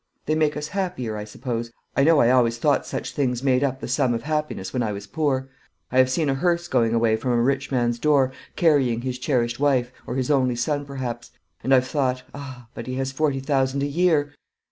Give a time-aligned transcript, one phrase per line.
[0.25, 1.71] they make us happier, I suppose.
[1.95, 4.91] I know I always thought such things made up the sum of happiness when I
[4.91, 5.51] was poor.
[5.91, 9.59] I have seen a hearse going away from a rich man's door, carrying his cherished
[9.59, 11.29] wife, or his only son, perhaps;
[11.63, 14.33] and I've thought, 'Ah, but he has forty thousand a year!'